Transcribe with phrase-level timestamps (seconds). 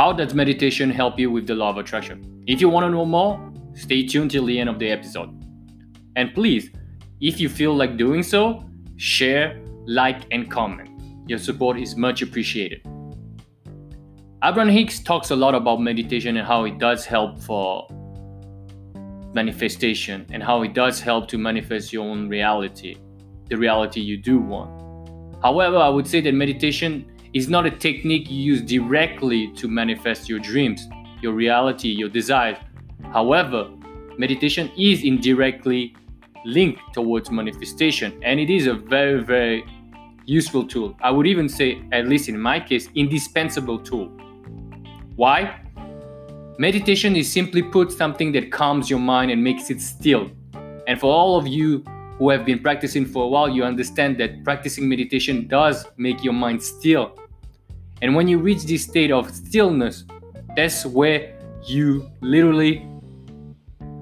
[0.00, 2.42] How does meditation help you with the law of attraction?
[2.46, 5.28] If you want to know more, stay tuned till the end of the episode.
[6.16, 6.70] And please,
[7.20, 8.64] if you feel like doing so,
[8.96, 10.88] share, like, and comment.
[11.28, 12.80] Your support is much appreciated.
[14.42, 17.86] Abraham Hicks talks a lot about meditation and how it does help for
[19.34, 22.96] manifestation and how it does help to manifest your own reality,
[23.50, 24.70] the reality you do want.
[25.42, 30.28] However, I would say that meditation is not a technique you use directly to manifest
[30.28, 30.88] your dreams,
[31.22, 32.56] your reality, your desires.
[33.12, 33.70] However,
[34.18, 35.94] meditation is indirectly
[36.44, 39.64] linked towards manifestation and it is a very, very
[40.26, 40.96] useful tool.
[41.00, 44.06] I would even say, at least in my case, indispensable tool.
[45.16, 45.60] Why?
[46.58, 50.30] Meditation is simply put something that calms your mind and makes it still.
[50.86, 51.84] And for all of you
[52.20, 56.34] who have been practicing for a while, you understand that practicing meditation does make your
[56.34, 57.18] mind still.
[58.02, 60.04] And when you reach this state of stillness,
[60.54, 62.86] that's where you literally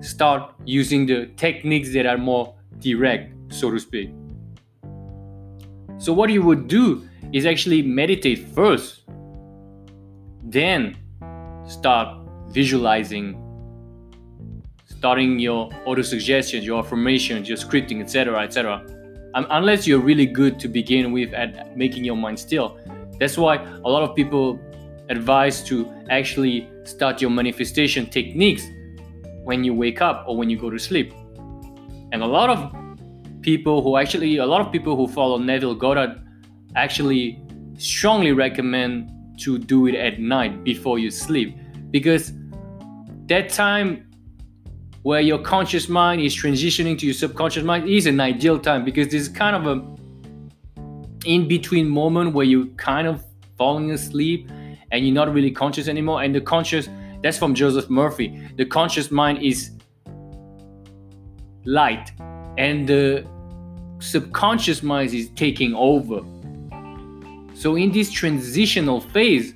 [0.00, 4.10] start using the techniques that are more direct, so to speak.
[5.98, 9.04] So, what you would do is actually meditate first,
[10.42, 10.96] then
[11.68, 13.40] start visualizing,
[14.98, 18.84] starting your auto suggestions, your affirmations, your scripting, etc., etc.
[19.34, 22.78] Um, unless you're really good to begin with at making your mind still.
[23.20, 24.58] That's why a lot of people
[25.08, 28.64] advise to actually start your manifestation techniques
[29.44, 31.12] when you wake up or when you go to sleep.
[32.10, 32.72] And a lot of
[33.40, 36.20] people who actually, a lot of people who follow Neville Goddard
[36.74, 37.40] actually
[37.76, 41.56] strongly recommend to do it at night before you sleep
[41.92, 42.32] because
[43.26, 44.07] that time
[45.02, 49.08] where your conscious mind is transitioning to your subconscious mind is an ideal time because
[49.08, 53.24] this is kind of a in between moment where you're kind of
[53.56, 54.50] falling asleep
[54.90, 56.22] and you're not really conscious anymore.
[56.22, 56.88] And the conscious
[57.22, 58.48] that's from joseph murphy.
[58.56, 59.72] The conscious mind is
[61.64, 62.12] light
[62.56, 63.26] and the
[63.98, 66.20] subconscious mind is taking over.
[67.54, 69.54] So in this transitional phase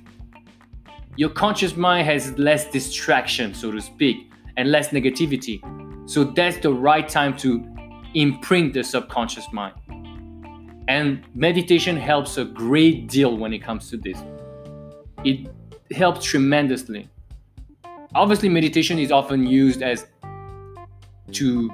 [1.15, 5.61] your conscious mind has less distraction, so to speak, and less negativity.
[6.09, 7.65] So that's the right time to
[8.13, 9.75] imprint the subconscious mind.
[10.87, 14.21] And meditation helps a great deal when it comes to this.
[15.23, 15.47] It
[15.91, 17.09] helps tremendously.
[18.15, 20.05] Obviously, meditation is often used as
[21.31, 21.71] to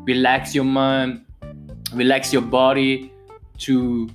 [0.00, 1.24] relax your mind,
[1.94, 3.12] relax your body,
[3.58, 4.08] to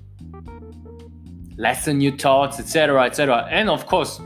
[1.58, 3.48] lessen your thoughts, etc., etc.
[3.50, 4.18] And of course,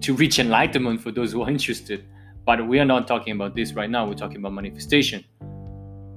[0.00, 2.04] to reach enlightenment for those who are interested.
[2.44, 4.06] But we are not talking about this right now.
[4.06, 5.24] We're talking about manifestation.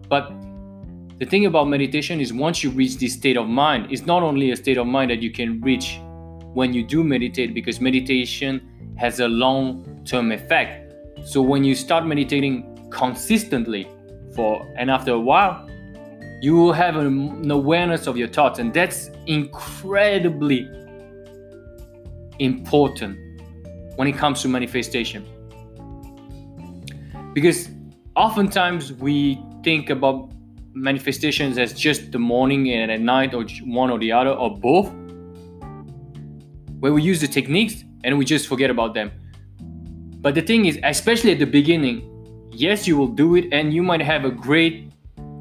[0.09, 0.31] But
[1.19, 4.52] the thing about meditation is once you reach this state of mind, it's not only
[4.52, 6.00] a state of mind that you can reach
[6.53, 10.94] when you do meditate, because meditation has a long term effect.
[11.28, 13.88] So when you start meditating consistently
[14.34, 15.69] for and after a while,
[16.42, 20.69] you will have an awareness of your thoughts, and that's incredibly
[22.40, 23.18] important
[23.96, 25.25] when it comes to manifestation.
[27.35, 27.69] Because
[28.16, 30.31] oftentimes we think about
[30.73, 34.88] manifestations as just the morning and at night, or one or the other, or both,
[36.79, 39.12] where we use the techniques and we just forget about them.
[40.22, 41.97] But the thing is, especially at the beginning,
[42.51, 44.91] yes, you will do it and you might have a great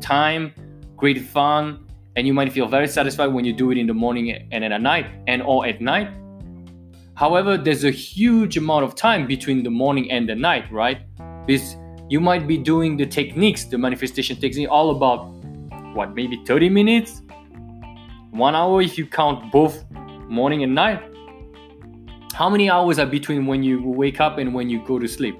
[0.00, 0.52] time,
[0.96, 4.30] great fun, and you might feel very satisfied when you do it in the morning
[4.52, 6.08] and at night and or at night
[7.14, 10.98] However, there's a huge amount of time between the morning and the night, right?
[11.46, 11.76] Because
[12.08, 15.26] you might be doing the techniques, the manifestation technique, all about
[15.94, 17.22] what, maybe 30 minutes?
[18.30, 19.84] One hour if you count both
[20.28, 21.02] morning and night?
[22.34, 25.38] How many hours are between when you wake up and when you go to sleep?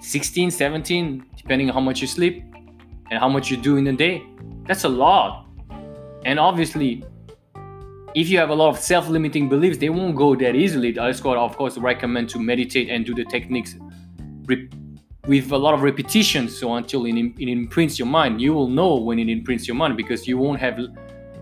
[0.00, 2.42] 16, 17, depending on how much you sleep
[3.10, 4.24] and how much you do in a day.
[4.66, 5.46] That's a lot.
[6.24, 7.04] And obviously,
[8.14, 10.98] if you have a lot of self-limiting beliefs, they won't go that easily.
[10.98, 13.76] I score, of course, recommend to meditate and do the techniques
[15.26, 16.48] with a lot of repetition.
[16.48, 19.96] So until it, it imprints your mind, you will know when it imprints your mind
[19.96, 20.78] because you won't have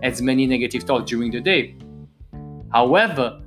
[0.01, 1.75] as many negative thoughts during the day.
[2.71, 3.41] However,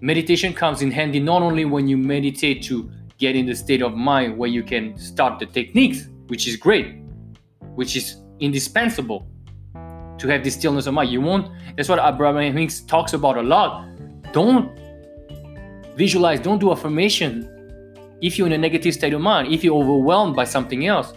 [0.00, 3.94] meditation comes in handy not only when you meditate to get in the state of
[3.94, 6.96] mind where you can start the techniques, which is great,
[7.74, 9.26] which is indispensable
[10.18, 11.10] to have this stillness of mind.
[11.10, 11.50] You won't.
[11.76, 13.86] That's what Abraham Hicks talks about a lot.
[14.32, 14.76] Don't
[15.96, 16.40] visualize.
[16.40, 17.48] Don't do affirmation
[18.20, 19.52] if you're in a negative state of mind.
[19.52, 21.12] If you're overwhelmed by something else.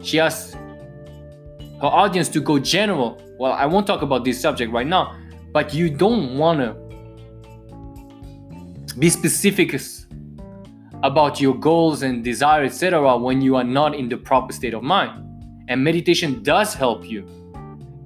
[0.00, 3.20] She asks her audience to go general.
[3.38, 5.16] Well, I won't talk about this subject right now,
[5.52, 6.74] but you don't want to
[8.98, 9.74] be specific
[11.02, 14.82] about your goals and desires, etc., when you are not in the proper state of
[14.82, 15.20] mind.
[15.68, 17.26] And meditation does help you.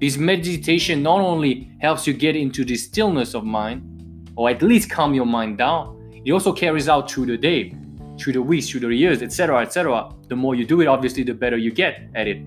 [0.01, 4.89] This meditation not only helps you get into the stillness of mind, or at least
[4.91, 5.98] calm your mind down,
[6.29, 7.75] it also carries out through the day,
[8.21, 10.13] through the weeks, through the years, etc., etc.
[10.29, 12.43] The more you do it, obviously, the better you get at it.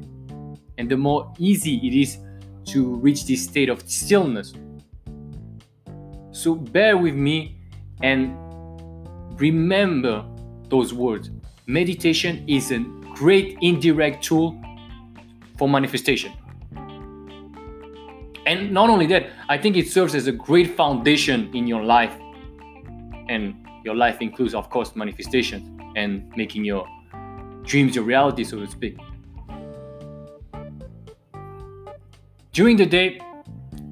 [0.78, 2.19] And the more easy it is
[2.66, 4.54] to reach this state of stillness.
[6.30, 7.57] So bear with me
[8.04, 8.38] and
[9.42, 10.28] remember
[10.69, 11.31] those words.
[11.66, 12.81] Meditation is a
[13.16, 14.62] great indirect tool
[15.57, 16.31] for manifestation.
[18.45, 22.13] And not only that, I think it serves as a great foundation in your life.
[23.28, 26.88] And your life includes, of course, manifestation and making your
[27.63, 28.98] dreams your reality, so to speak.
[32.54, 33.19] During the day,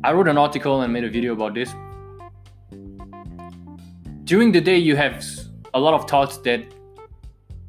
[0.03, 1.73] I wrote an article and made a video about this.
[4.25, 5.25] During the day, you have
[5.73, 6.65] a lot of thoughts that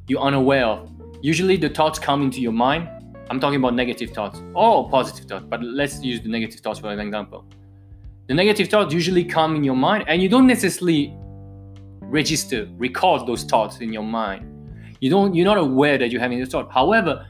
[0.08, 0.90] you're unaware of.
[1.22, 2.88] Usually, the thoughts come into your mind.
[3.30, 6.90] I'm talking about negative thoughts or positive thoughts, but let's use the negative thoughts for
[6.90, 7.46] an example.
[8.26, 11.16] The negative thoughts usually come in your mind, and you don't necessarily
[12.10, 14.46] register, record those thoughts in your mind.
[15.00, 16.70] You don't, you're not aware that you're having this thought.
[16.70, 17.26] However,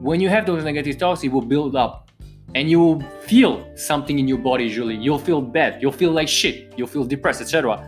[0.00, 2.10] when you have those negative thoughts, it will build up,
[2.54, 4.64] and you will feel something in your body.
[4.64, 7.82] Usually, you'll feel bad, you'll feel like shit, you'll feel depressed, etc.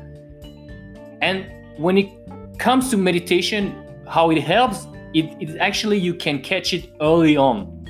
[1.22, 1.46] And
[1.78, 2.08] when it
[2.58, 3.74] comes to meditation,
[4.06, 7.86] how it helps, it, it actually you can catch it early on.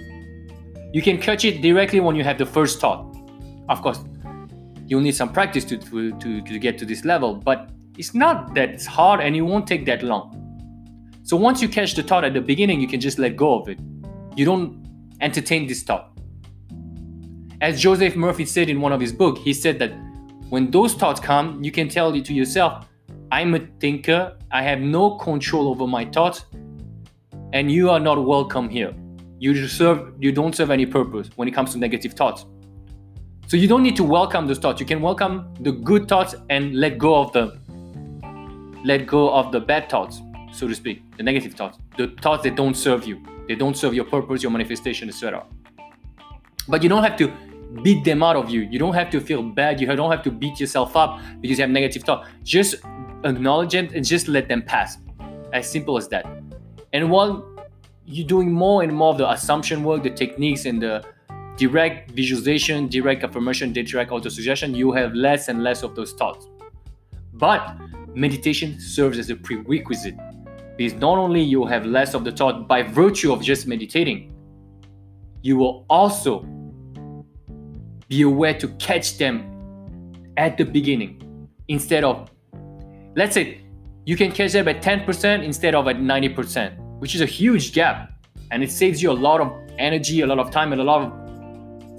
[0.93, 3.05] You can catch it directly when you have the first thought.
[3.69, 4.00] Of course,
[4.88, 8.55] you'll need some practice to, to, to, to get to this level, but it's not
[8.55, 10.35] that hard and it won't take that long.
[11.23, 13.69] So once you catch the thought at the beginning, you can just let go of
[13.69, 13.79] it.
[14.35, 14.87] You don't
[15.20, 16.19] entertain this thought.
[17.61, 19.93] As Joseph Murphy said in one of his books, he said that
[20.49, 22.87] when those thoughts come, you can tell it to yourself,
[23.31, 24.38] I'm a thinker.
[24.50, 26.46] I have no control over my thoughts,
[27.52, 28.94] and you are not welcome here.
[29.38, 32.46] You serve you don't serve any purpose when it comes to negative thoughts.
[33.49, 34.79] So you don't need to welcome those thoughts.
[34.79, 37.59] You can welcome the good thoughts and let go of the
[38.85, 40.21] let go of the bad thoughts,
[40.53, 43.23] so to speak, the negative thoughts, the thoughts that don't serve you.
[43.49, 45.47] They don't serve your purpose, your manifestation, etc.
[46.69, 47.33] But you don't have to
[47.83, 48.69] beat them out of you.
[48.71, 49.81] You don't have to feel bad.
[49.81, 52.29] You don't have to beat yourself up because you have negative thoughts.
[52.43, 52.75] Just
[53.25, 54.99] acknowledge them and just let them pass.
[55.55, 56.27] As simple as that.
[56.93, 57.49] And while
[58.05, 61.03] you're doing more and more of the assumption work, the techniques, and the
[61.59, 66.47] direct visualization, direct affirmation, direct auto suggestion, you have less and less of those thoughts.
[67.35, 67.77] But
[68.15, 70.17] meditation serves as a prerequisite
[70.77, 74.33] because not only you have less of the thought by virtue of just meditating,
[75.43, 76.47] you will also
[78.09, 79.45] be aware to catch them
[80.37, 82.31] at the beginning instead of
[83.17, 83.61] let's say
[84.07, 88.11] you can catch them at 10% instead of at 90%, which is a huge gap.
[88.51, 91.03] And it saves you a lot of energy, a lot of time, and a lot
[91.03, 91.28] of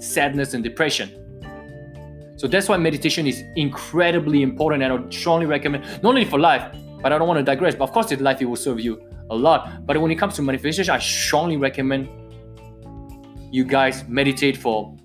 [0.00, 1.16] sadness and depression.
[2.36, 4.82] So that's why meditation is incredibly important.
[4.82, 7.84] And I strongly recommend, not only for life, but I don't want to digress, but
[7.84, 9.00] of course, in life, it will serve you
[9.30, 9.86] a lot.
[9.86, 12.08] But when it comes to manifestation, I strongly recommend
[13.52, 14.96] you guys meditate for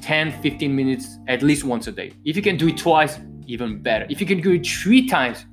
[0.00, 2.12] 10 15 minutes at least once a day.
[2.24, 4.06] If you can do it twice, even better.
[4.08, 5.44] If you can do it three times,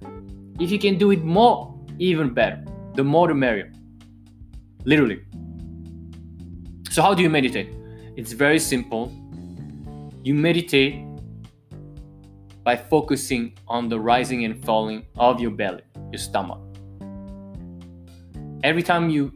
[0.59, 2.63] if you can do it more, even better.
[2.95, 3.71] The more the merrier.
[4.85, 5.21] Literally.
[6.89, 7.69] So, how do you meditate?
[8.17, 9.13] It's very simple.
[10.23, 11.05] You meditate
[12.63, 16.59] by focusing on the rising and falling of your belly, your stomach.
[18.63, 19.31] Every time you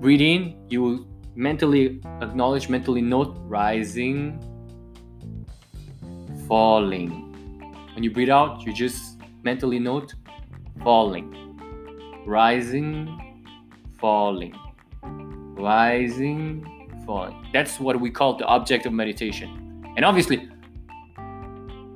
[0.00, 4.38] breathe in, you will mentally acknowledge, mentally note rising,
[6.46, 7.28] falling
[7.98, 10.14] when you breathe out, you just mentally note
[10.84, 11.34] falling,
[12.24, 13.42] rising,
[13.98, 14.54] falling,
[15.58, 16.77] rising,
[17.52, 19.84] That's what we call the object of meditation.
[19.96, 20.48] And obviously,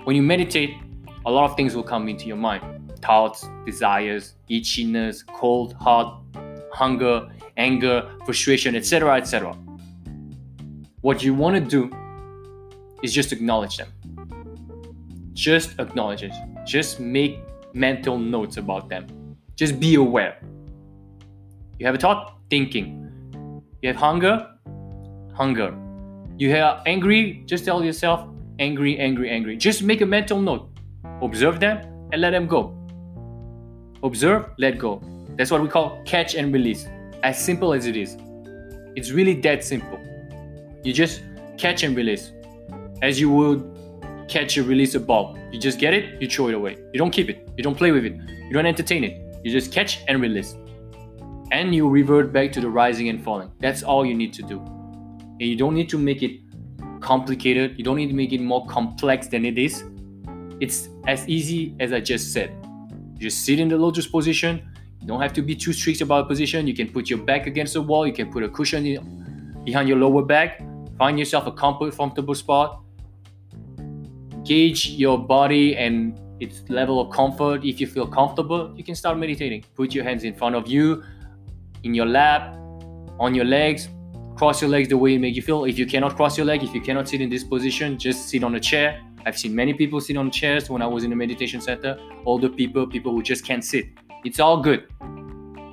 [0.05, 0.71] when you meditate,
[1.27, 2.63] a lot of things will come into your mind
[3.01, 6.23] thoughts, desires, itchiness, cold, hot,
[6.73, 9.17] hunger, anger, frustration, etc.
[9.17, 9.53] etc.
[11.01, 11.91] What you want to do
[13.03, 13.89] is just acknowledge them
[15.35, 16.33] just acknowledge it.
[16.65, 17.41] Just make
[17.73, 19.37] mental notes about them.
[19.57, 20.39] Just be aware.
[21.79, 23.63] You have a thought, thinking.
[23.83, 24.49] You have hunger,
[25.43, 25.75] hunger.
[26.39, 28.21] You are angry, just tell yourself,
[28.61, 29.57] angry, angry, angry.
[29.57, 30.69] Just make a mental note.
[31.21, 31.79] Observe them
[32.13, 32.63] and let them go.
[34.05, 34.93] Observe, let go.
[35.37, 36.87] That's what we call catch and release.
[37.25, 38.17] As simple as it is.
[38.95, 39.99] It's really that simple.
[40.85, 41.23] You just
[41.59, 42.31] catch and release.
[43.01, 43.61] As you would
[44.29, 45.37] catch and release a ball.
[45.51, 46.77] You just get it, you throw it away.
[46.93, 48.15] You don't keep it, you don't play with it,
[48.47, 49.15] you don't entertain it.
[49.45, 50.55] You just catch and release.
[51.51, 53.51] And you revert back to the rising and falling.
[53.59, 54.63] That's all you need to do.
[55.43, 56.39] And you don't need to make it
[57.01, 59.83] complicated, you don't need to make it more complex than it is.
[60.61, 62.55] It's as easy as I just said.
[63.15, 64.63] You just sit in the lotus position.
[65.01, 66.69] You don't have to be too strict about position.
[66.69, 68.07] You can put your back against the wall.
[68.07, 70.63] You can put a cushion in, behind your lower back.
[70.97, 72.83] Find yourself a comfortable spot
[74.45, 77.65] gauge your body and its level of comfort.
[77.65, 79.65] If you feel comfortable, you can start meditating.
[79.75, 81.03] Put your hands in front of you,
[81.85, 82.55] in your lap,
[83.19, 83.89] on your legs.
[84.43, 85.67] Cross your legs the way it make you feel.
[85.67, 88.43] If you cannot cross your leg, if you cannot sit in this position, just sit
[88.43, 89.01] on a chair.
[89.25, 91.97] I've seen many people sit on chairs when I was in the meditation center.
[92.27, 93.87] Older people, people who just can't sit.
[94.25, 94.89] It's all good.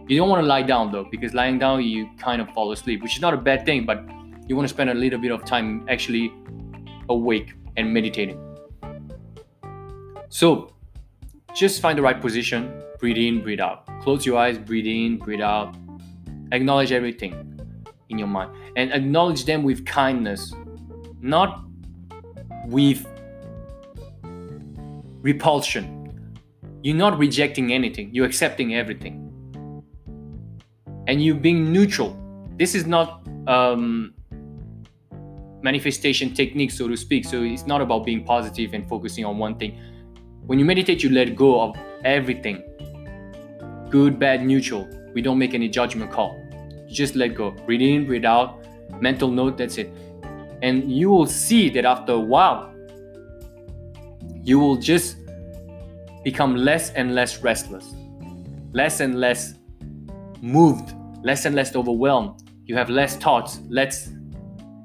[0.07, 3.01] You don't want to lie down though, because lying down you kind of fall asleep,
[3.01, 4.07] which is not a bad thing, but
[4.47, 6.31] you want to spend a little bit of time actually
[7.09, 8.37] awake and meditating.
[10.29, 10.75] So
[11.55, 13.87] just find the right position, breathe in, breathe out.
[14.03, 15.75] Close your eyes, breathe in, breathe out.
[16.51, 17.58] Acknowledge everything
[18.09, 20.53] in your mind and acknowledge them with kindness,
[21.21, 21.63] not
[22.65, 23.05] with
[25.21, 25.95] repulsion.
[26.81, 29.25] You're not rejecting anything, you're accepting everything.
[31.07, 32.17] And you're being neutral.
[32.57, 34.13] This is not um,
[35.61, 37.25] manifestation technique, so to speak.
[37.25, 39.79] So it's not about being positive and focusing on one thing
[40.49, 42.63] when you meditate, you let go of everything
[43.91, 44.87] good, bad, neutral.
[45.13, 46.38] We don't make any judgment call.
[46.89, 47.51] Just let go.
[47.51, 48.65] Breathe in, breathe out.
[48.99, 49.91] Mental note, that's it.
[50.61, 52.73] And you will see that after a while,
[54.43, 55.17] you will just
[56.23, 57.93] become less and less restless,
[58.73, 59.53] less and less
[60.41, 60.93] moved,
[61.23, 62.41] less and less overwhelmed.
[62.65, 64.11] You have less thoughts, less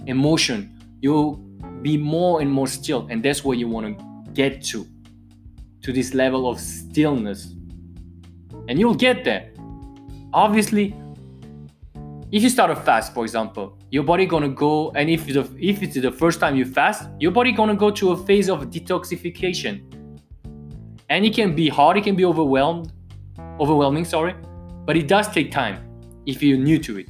[0.06, 0.78] emotion.
[1.00, 1.36] You'll
[1.82, 4.86] be more and more still, and that's where you want to get to
[5.82, 7.54] to this level of stillness.
[8.68, 9.52] And you'll get there.
[10.32, 10.94] Obviously,
[12.34, 15.84] if you start a fast, for example, your body gonna go, and if the, if
[15.84, 20.20] it's the first time you fast, your body gonna go to a phase of detoxification.
[21.08, 22.92] And it can be hard, it can be overwhelmed,
[23.60, 24.34] overwhelming, sorry,
[24.84, 25.78] but it does take time
[26.26, 27.08] if you're new to it.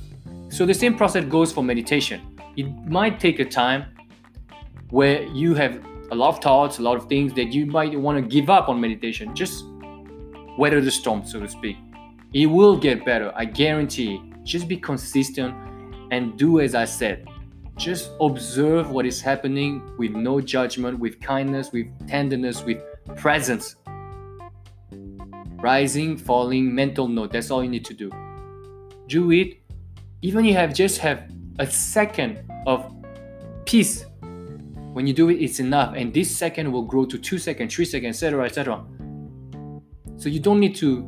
[0.50, 2.20] So the same process goes for meditation.
[2.58, 3.96] It might take a time
[4.90, 8.22] where you have a lot of thoughts, a lot of things that you might want
[8.22, 9.34] to give up on meditation.
[9.34, 9.64] Just
[10.58, 11.78] weather the storm, so to speak.
[12.34, 14.20] It will get better, I guarantee.
[14.44, 15.54] Just be consistent
[16.10, 17.26] and do as I said.
[17.76, 22.78] Just observe what is happening with no judgment, with kindness, with tenderness, with
[23.16, 23.76] presence.
[25.56, 27.32] Rising, falling, mental note.
[27.32, 28.10] That's all you need to do.
[29.08, 29.60] Do it.
[30.22, 32.94] Even you have just have a second of
[33.64, 34.04] peace
[34.94, 35.94] when you do it, it's enough.
[35.96, 38.84] And this second will grow to two seconds, three seconds, etc., etc.
[40.16, 41.02] So you don't need to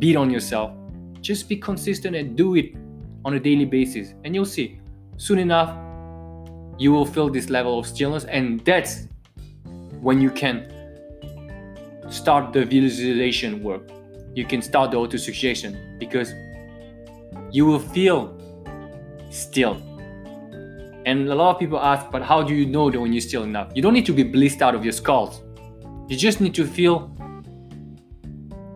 [0.00, 0.72] beat on yourself.
[1.20, 2.74] Just be consistent and do it
[3.24, 4.14] on a daily basis.
[4.24, 4.80] And you'll see,
[5.16, 5.76] soon enough,
[6.78, 8.24] you will feel this level of stillness.
[8.24, 9.08] And that's
[10.00, 10.72] when you can
[12.10, 13.90] start the visualization work.
[14.34, 16.32] You can start the auto suggestion because
[17.50, 18.38] you will feel
[19.30, 19.82] still
[21.08, 23.42] and a lot of people ask, but how do you know that when you're still
[23.42, 23.72] enough?
[23.74, 25.40] You don't need to be blissed out of your skulls.
[26.06, 27.10] You just need to feel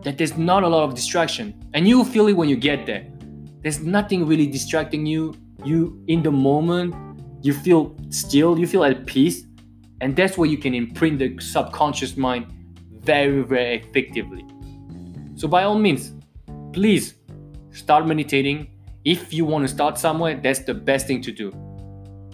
[0.03, 1.53] that there's not a lot of distraction.
[1.73, 3.07] And you'll feel it when you get there.
[3.61, 5.35] There's nothing really distracting you.
[5.63, 6.93] You, in the moment,
[7.41, 9.43] you feel still, you feel at peace.
[10.01, 12.47] And that's where you can imprint the subconscious mind
[13.01, 14.45] very, very effectively.
[15.35, 16.13] So, by all means,
[16.73, 17.15] please
[17.71, 18.69] start meditating.
[19.05, 21.51] If you want to start somewhere, that's the best thing to do.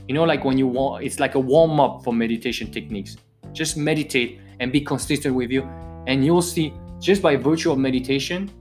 [0.08, 3.18] You know, like when you want, it's like a warm up for meditation techniques.
[3.54, 5.64] Just meditate and be consistent with you,
[6.08, 8.52] and you'll see just by virtue of meditation,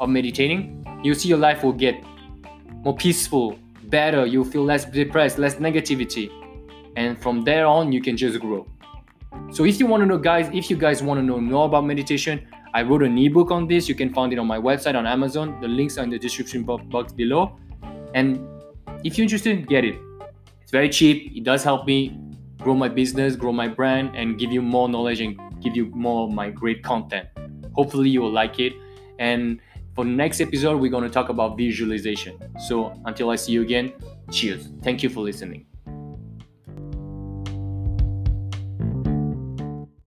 [0.00, 2.02] of meditating, you'll see your life will get
[2.84, 4.26] more peaceful, better.
[4.26, 6.30] You'll feel less depressed, less negativity,
[6.96, 8.66] and from there on, you can just grow.
[9.50, 11.84] So if you want to know, guys, if you guys want to know more about
[11.84, 13.88] meditation, I wrote an ebook on this.
[13.88, 15.60] You can find it on my website on Amazon.
[15.60, 17.58] The links are in the description box below.
[18.14, 18.46] And
[19.04, 19.96] if you're interested, get it.
[20.62, 21.36] It's very cheap.
[21.36, 22.18] It does help me
[22.58, 26.26] grow my business, grow my brand, and give you more knowledge and give you more
[26.26, 27.28] of my great content.
[27.76, 28.72] Hopefully, you will like it.
[29.18, 29.60] And
[29.94, 32.38] for next episode, we're going to talk about visualization.
[32.68, 33.92] So until I see you again,
[34.30, 34.68] cheers.
[34.82, 35.66] Thank you for listening.